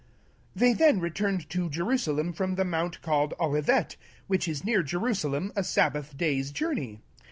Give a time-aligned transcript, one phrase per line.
[0.57, 4.81] 12 Then they returned to Je rusalem from the mount called Olivet, which is near
[4.81, 7.01] Jerusa lem, a sabbath day's journey.